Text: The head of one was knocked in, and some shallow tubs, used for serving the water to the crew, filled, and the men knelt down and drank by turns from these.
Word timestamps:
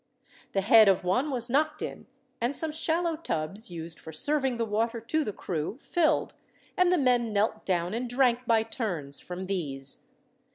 The 0.53 0.61
head 0.61 0.89
of 0.89 1.03
one 1.03 1.29
was 1.29 1.47
knocked 1.47 1.83
in, 1.83 2.07
and 2.41 2.55
some 2.55 2.71
shallow 2.71 3.15
tubs, 3.15 3.69
used 3.69 3.99
for 3.99 4.11
serving 4.11 4.57
the 4.57 4.65
water 4.65 4.99
to 4.99 5.23
the 5.23 5.31
crew, 5.31 5.77
filled, 5.79 6.33
and 6.75 6.91
the 6.91 6.97
men 6.97 7.31
knelt 7.31 7.67
down 7.67 7.93
and 7.93 8.09
drank 8.09 8.47
by 8.47 8.63
turns 8.63 9.19
from 9.19 9.45
these. 9.45 10.07